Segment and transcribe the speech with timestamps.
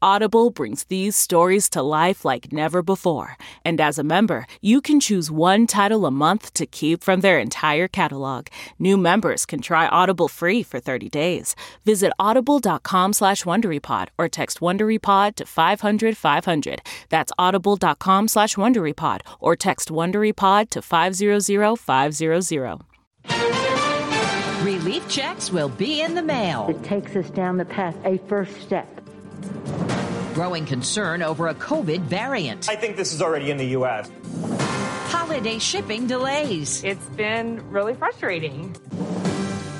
[0.00, 3.36] Audible brings these stories to life like never before.
[3.64, 7.38] And as a member, you can choose one title a month to keep from their
[7.38, 8.48] entire catalog.
[8.78, 11.54] New members can try Audible free for 30 days.
[11.84, 16.82] Visit audible.com slash WonderyPod or text WonderyPod to 500 500.
[17.10, 22.80] That's audible.com slash WonderyPod or text WonderyPod to 500 500.
[24.62, 26.66] Relief checks will be in the mail.
[26.68, 28.86] It takes us down the path, a first step.
[30.34, 32.68] Growing concern over a COVID variant.
[32.68, 34.10] I think this is already in the U.S.
[35.08, 36.82] Holiday shipping delays.
[36.84, 38.74] It's been really frustrating.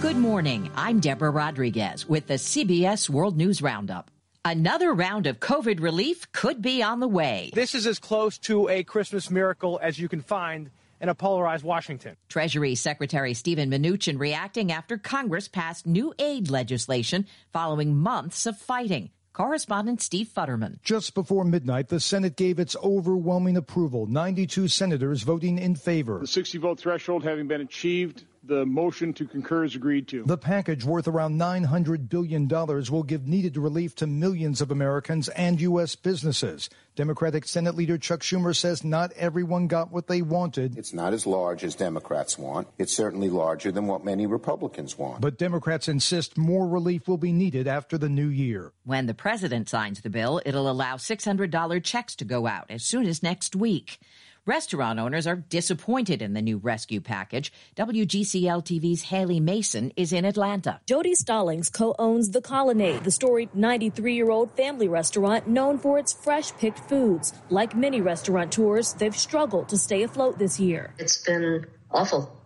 [0.01, 0.71] Good morning.
[0.75, 4.11] I'm Deborah Rodriguez with the CBS World News Roundup.
[4.45, 7.51] Another round of COVID relief could be on the way.
[7.55, 11.65] This is as close to a Christmas miracle as you can find in a polarized
[11.65, 12.17] Washington.
[12.29, 19.11] Treasury Secretary Steven Mnuchin reacting after Congress passed new aid legislation following months of fighting.
[19.33, 20.77] Correspondent Steve Futterman.
[20.83, 26.19] Just before midnight, the Senate gave its overwhelming approval, 92 senators voting in favor.
[26.19, 30.25] The 60 vote threshold having been achieved, the motion to concur is agreed to.
[30.25, 35.61] The package, worth around $900 billion, will give needed relief to millions of Americans and
[35.61, 35.95] U.S.
[35.95, 36.69] businesses.
[36.95, 40.77] Democratic Senate Leader Chuck Schumer says not everyone got what they wanted.
[40.77, 42.69] It's not as large as Democrats want.
[42.79, 45.21] It's certainly larger than what many Republicans want.
[45.21, 48.73] But Democrats insist more relief will be needed after the new year.
[48.85, 53.07] When the president signs the bill, it'll allow $600 checks to go out as soon
[53.07, 53.99] as next week.
[54.45, 57.53] Restaurant owners are disappointed in the new rescue package.
[57.77, 60.81] WGCL TV's Haley Mason is in Atlanta.
[60.85, 65.97] Jody Stallings co owns The Colonnade, the storied 93 year old family restaurant known for
[65.97, 67.33] its fresh picked foods.
[67.51, 70.93] Like many restaurateurs, they've struggled to stay afloat this year.
[70.99, 72.37] It's been awful.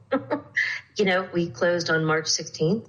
[0.99, 2.87] you know, we closed on March 16th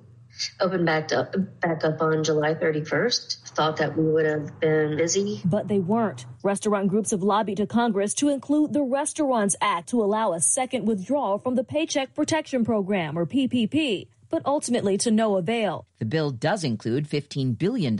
[0.59, 3.49] opened back up back up on July 31st.
[3.49, 6.25] Thought that we would have been busy, but they weren't.
[6.43, 10.85] Restaurant groups have lobbied to Congress to include the Restaurants Act to allow a second
[10.85, 15.85] withdrawal from the Paycheck Protection Program or PPP but ultimately to no avail.
[15.99, 17.97] The bill does include $15 billion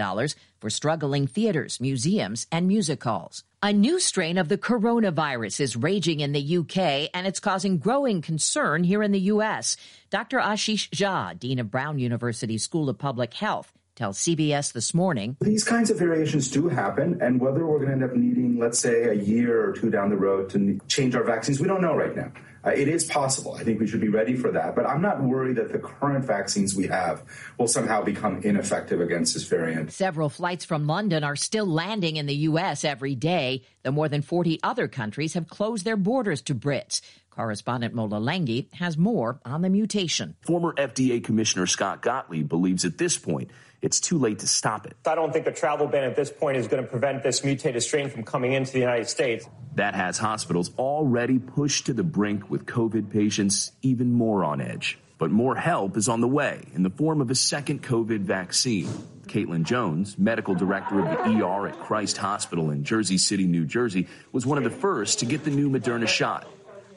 [0.60, 3.44] for struggling theaters, museums, and music halls.
[3.64, 8.22] A new strain of the coronavirus is raging in the UK, and it's causing growing
[8.22, 9.78] concern here in the U.S.
[10.12, 10.38] Dr.
[10.38, 15.38] Ashish Jha, Dean of Brown University School of Public Health, tells CBS this morning.
[15.42, 18.78] These kinds of variations do happen, and whether we're going to end up needing, let's
[18.78, 21.96] say, a year or two down the road to change our vaccines, we don't know
[21.96, 22.32] right now.
[22.68, 23.56] Uh, it is possible.
[23.56, 24.76] I think we should be ready for that.
[24.76, 27.24] But I'm not worried that the current vaccines we have
[27.58, 29.94] will somehow become ineffective against this variant.
[29.94, 32.84] Several flights from London are still landing in the U.S.
[32.84, 33.64] every day.
[33.84, 37.00] The more than 40 other countries have closed their borders to Brits.
[37.30, 40.36] Correspondent Mola Lenghi has more on the mutation.
[40.42, 43.52] Former FDA Commissioner Scott Gottlieb believes at this point
[43.82, 44.96] it's too late to stop it.
[45.06, 47.84] I don't think a travel ban at this point is going to prevent this mutated
[47.84, 49.48] strain from coming into the United States.
[49.76, 54.98] That has hospitals already pushed to the brink with COVID patients even more on edge.
[55.20, 58.88] But more help is on the way in the form of a second COVID vaccine.
[59.28, 64.08] Caitlin Jones, medical director of the ER at Christ Hospital in Jersey City, New Jersey,
[64.32, 66.48] was one of the first to get the new Moderna shot.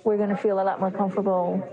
[0.04, 1.66] We're going to feel a lot more comfortable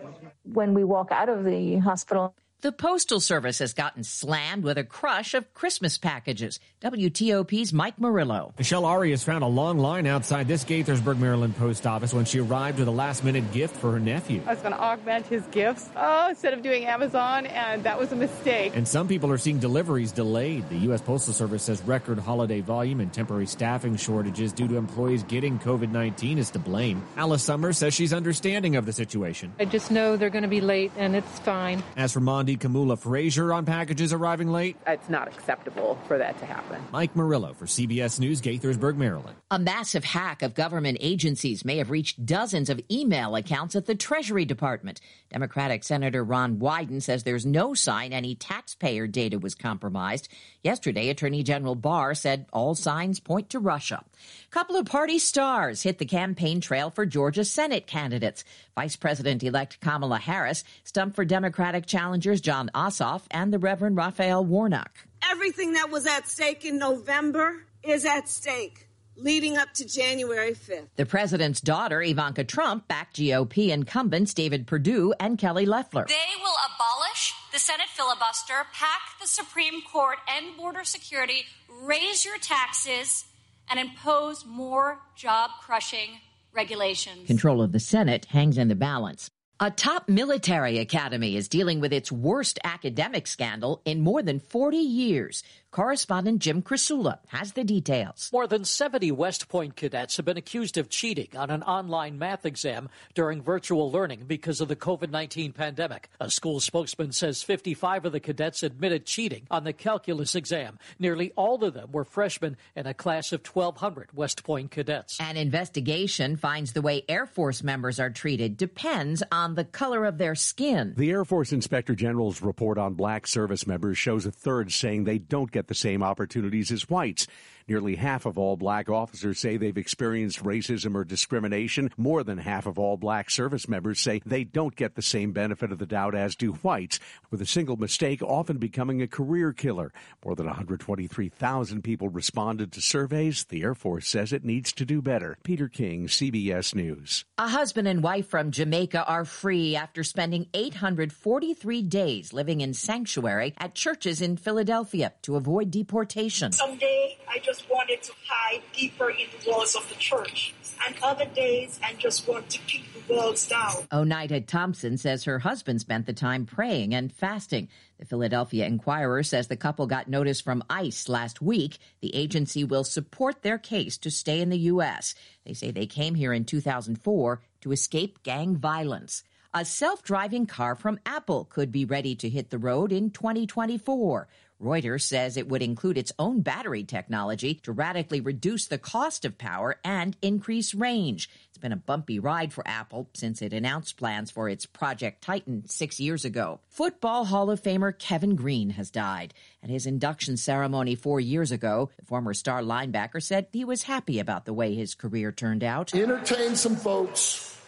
[0.44, 2.34] when we walk out of the hospital.
[2.62, 6.60] The Postal Service has gotten slammed with a crush of Christmas packages.
[6.82, 8.52] WTOP's Mike Murillo.
[8.58, 12.80] Michelle Arias found a long line outside this Gaithersburg, Maryland post office when she arrived
[12.80, 14.42] with a last minute gift for her nephew.
[14.48, 18.12] I was going to augment his gifts oh, instead of doing Amazon, and that was
[18.12, 18.72] a mistake.
[18.76, 20.68] And some people are seeing deliveries delayed.
[20.70, 21.02] The U.S.
[21.02, 25.92] Postal Service says record holiday volume and temporary staffing shortages due to employees getting COVID
[25.92, 27.04] 19 is to blame.
[27.18, 29.54] Alice Summers says she's understanding of the situation.
[29.60, 31.84] I just know they're going to be late, and it's fine.
[31.96, 34.78] As for Mondo, Gandhi Kamula Frazier on packages arriving late.
[34.88, 36.82] It's not acceptable for that to happen.
[36.94, 39.36] Mike Murillo for CBS News, Gaithersburg, Maryland.
[39.52, 43.96] A massive hack of government agencies may have reached dozens of email accounts at the
[43.96, 45.02] Treasury Department.
[45.30, 50.30] Democratic Senator Ron Wyden says there's no sign any taxpayer data was compromised.
[50.64, 54.04] Yesterday, Attorney General Barr said all signs point to Russia.
[54.46, 58.44] A couple of party stars hit the campaign trail for Georgia Senate candidates.
[58.76, 64.46] Vice President elect Kamala Harris stumped for Democratic challengers Jon Ossoff and the Reverend Raphael
[64.46, 64.92] Warnock.
[65.30, 68.87] Everything that was at stake in November is at stake
[69.18, 70.88] leading up to January 5th.
[70.96, 76.06] The president's daughter, Ivanka Trump, backed GOP incumbents David Perdue and Kelly Loeffler.
[76.08, 81.46] They will abolish the Senate filibuster, pack the Supreme Court, end border security,
[81.82, 83.26] raise your taxes,
[83.70, 86.20] and impose more job crushing
[86.54, 87.28] regulations.
[87.28, 89.30] Control of the Senate hangs in the balance.
[89.60, 94.78] A top military academy is dealing with its worst academic scandal in more than 40
[94.78, 95.42] years.
[95.72, 98.30] Correspondent Jim Krasula has the details.
[98.32, 102.46] More than 70 West Point cadets have been accused of cheating on an online math
[102.46, 106.10] exam during virtual learning because of the COVID 19 pandemic.
[106.22, 110.80] A school spokesman says 55 of the cadets admitted cheating on the calculus exam.
[111.00, 115.20] Nearly all of them were freshmen in a class of 1,200 West Point cadets.
[115.20, 120.18] An investigation finds the way Air Force members are treated depends on the color of
[120.18, 120.94] their skin.
[120.96, 125.18] The Air Force Inspector General's report on black service members shows a third saying they
[125.18, 127.26] don't get the same opportunities as whites.
[127.68, 131.92] Nearly half of all black officers say they've experienced racism or discrimination.
[131.98, 135.74] More than half of all black service members say they don't get the same benefit
[135.74, 137.00] of the doubt as do whites,
[137.30, 139.92] with a single mistake often becoming a career killer.
[140.24, 143.44] More than 123,000 people responded to surveys.
[143.44, 145.38] The Air Force says it needs to do better.
[145.44, 147.26] Peter King, CBS News.
[147.38, 153.54] A husband and wife from Jamaica are free after spending 843 days living in sanctuary
[153.58, 156.54] at churches in Philadelphia to avoid deportation.
[156.54, 160.54] Someday I just wanted to hide deeper in the walls of the church.
[160.86, 163.88] And other days, I just want to keep the walls down.
[163.92, 167.70] Oneita Thompson says her husband spent the time praying and fasting.
[168.00, 171.80] The Philadelphia Inquirer says the couple got notice from ICE last week.
[172.02, 175.16] The agency will support their case to stay in the U.S.
[175.46, 179.24] They say they came here in 2004 to escape gang violence.
[179.54, 184.28] A self driving car from Apple could be ready to hit the road in 2024.
[184.62, 189.38] Reuters says it would include its own battery technology to radically reduce the cost of
[189.38, 191.30] power and increase range.
[191.50, 195.68] It's been a bumpy ride for Apple since it announced plans for its Project Titan
[195.68, 196.60] six years ago.
[196.70, 199.34] Football Hall of Famer Kevin Greene has died.
[199.62, 204.20] At his induction ceremony four years ago, the former star linebacker said he was happy
[204.20, 205.94] about the way his career turned out.
[205.94, 207.60] Entertain some folks,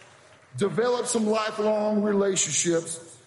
[0.56, 3.19] develop some lifelong relationships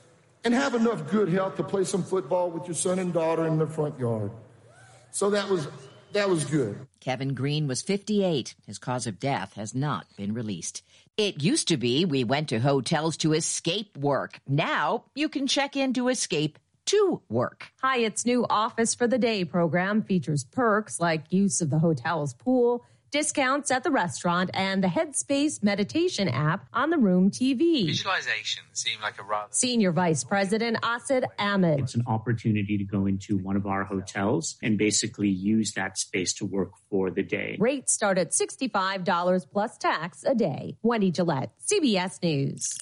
[0.43, 3.57] and have enough good health to play some football with your son and daughter in
[3.57, 4.31] the front yard.
[5.11, 5.67] So that was
[6.13, 6.87] that was good.
[6.99, 8.55] Kevin Greene was 58.
[8.67, 10.83] His cause of death has not been released.
[11.17, 14.39] It used to be we went to hotels to escape work.
[14.47, 17.71] Now you can check in to escape to work.
[17.81, 22.85] Hyatt's new Office for the Day program features perks like use of the hotel's pool
[23.13, 27.85] discounts at the restaurant, and the Headspace meditation app on the Room TV.
[27.85, 29.47] Visualization seemed like a rather.
[29.51, 31.79] Senior Vice President Asad Ahmed.
[31.79, 36.33] It's an opportunity to go into one of our hotels and basically use that space
[36.33, 37.55] to work for the day.
[37.59, 40.77] Rates start at $65 plus tax a day.
[40.81, 42.75] Wendy Gillette, CBS News.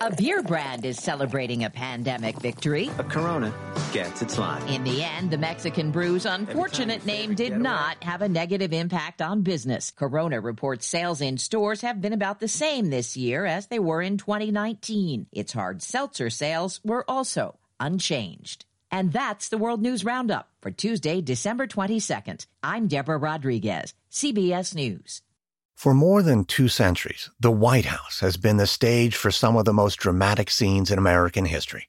[0.00, 2.88] A beer brand is celebrating a pandemic victory.
[2.98, 3.52] A Corona
[3.92, 4.66] gets its line.
[4.68, 9.42] In the end, the Mexican Brew's unfortunate name did not have a negative impact on
[9.42, 9.90] business.
[9.90, 14.02] Corona reports sales in stores have been about the same this year as they were
[14.02, 15.26] in 2019.
[15.32, 18.64] Its hard seltzer sales were also unchanged.
[18.90, 22.46] And that's the World News Roundup for Tuesday, December 22nd.
[22.62, 25.22] I'm Deborah Rodriguez, CBS News.
[25.74, 29.64] For more than two centuries, the White House has been the stage for some of
[29.64, 31.88] the most dramatic scenes in American history.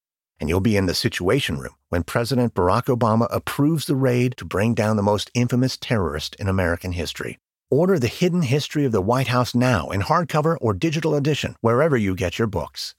[0.41, 4.43] And you'll be in the Situation Room when President Barack Obama approves the raid to
[4.43, 7.37] bring down the most infamous terrorist in American history.
[7.69, 11.95] Order The Hidden History of the White House now in hardcover or digital edition, wherever
[11.95, 12.95] you get your books.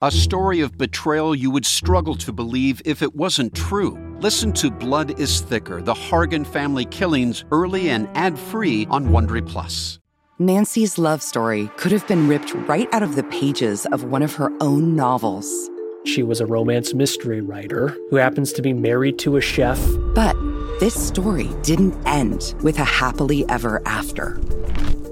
[0.00, 3.98] A story of betrayal you would struggle to believe if it wasn't true.
[4.20, 9.46] Listen to Blood is Thicker The Hargan Family Killings early and ad free on Wondery
[9.46, 10.00] Plus.
[10.38, 14.34] Nancy's love story could have been ripped right out of the pages of one of
[14.36, 15.68] her own novels.
[16.04, 19.78] She was a romance mystery writer who happens to be married to a chef.
[20.14, 20.36] But
[20.80, 24.34] this story didn't end with a happily ever after.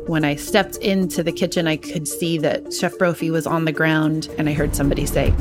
[0.06, 3.72] When I stepped into the kitchen, I could see that Chef Brophy was on the
[3.72, 5.34] ground, and I heard somebody say,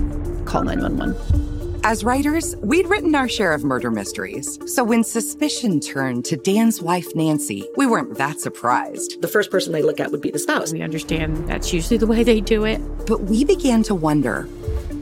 [0.46, 1.82] Call 911.
[1.84, 4.58] As writers, we'd written our share of murder mysteries.
[4.66, 9.22] So when suspicion turned to Dan's wife, Nancy, we weren't that surprised.
[9.22, 10.74] The first person they look at would be the spouse.
[10.74, 12.80] We understand that's usually the way they do it.
[13.06, 14.50] But we began to wonder